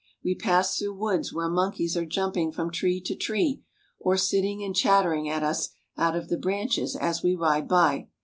[0.25, 3.61] We pass through woods where monkeys are jumping from tree to tree,
[3.99, 8.07] or sitting and chattering at us out of the branches as we ride by.